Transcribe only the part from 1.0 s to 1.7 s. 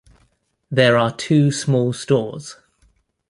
two